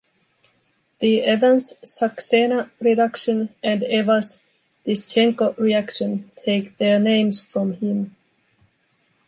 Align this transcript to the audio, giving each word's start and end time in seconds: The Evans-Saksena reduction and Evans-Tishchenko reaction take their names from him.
The 0.97 1.21
Evans-Saksena 1.21 2.71
reduction 2.79 3.53
and 3.61 3.83
Evans-Tishchenko 3.83 5.55
reaction 5.59 6.31
take 6.35 6.75
their 6.79 6.99
names 6.99 7.39
from 7.39 7.73
him. 7.73 8.15